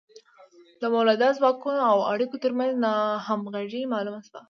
د 0.81 0.83
مؤلده 0.93 1.29
ځواکونو 1.37 1.81
او 1.91 1.97
اړیکو 2.13 2.35
ترمنځ 2.43 2.71
ناهمغږي 2.85 3.81
معلومه 3.93 4.19
شوه. 4.27 4.39